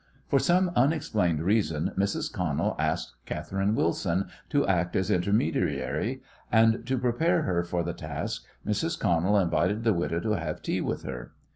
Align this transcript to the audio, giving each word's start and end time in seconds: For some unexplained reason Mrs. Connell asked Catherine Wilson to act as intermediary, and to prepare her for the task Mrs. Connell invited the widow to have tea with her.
For 0.27 0.39
some 0.39 0.71
unexplained 0.75 1.43
reason 1.43 1.91
Mrs. 1.95 2.33
Connell 2.33 2.75
asked 2.79 3.13
Catherine 3.27 3.75
Wilson 3.75 4.29
to 4.49 4.65
act 4.65 4.95
as 4.95 5.11
intermediary, 5.11 6.23
and 6.51 6.83
to 6.87 6.97
prepare 6.97 7.43
her 7.43 7.61
for 7.63 7.83
the 7.83 7.93
task 7.93 8.41
Mrs. 8.65 8.99
Connell 8.99 9.37
invited 9.37 9.83
the 9.83 9.93
widow 9.93 10.19
to 10.19 10.31
have 10.31 10.63
tea 10.63 10.81
with 10.81 11.03
her. 11.03 11.33